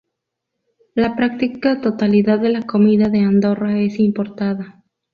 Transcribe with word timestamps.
La 0.95 1.15
práctica 1.15 1.79
totalidad 1.79 2.39
de 2.39 2.49
la 2.49 2.63
comida 2.63 3.09
de 3.09 3.19
Andorra 3.19 3.77
es 3.77 3.99
importada. 3.99 4.81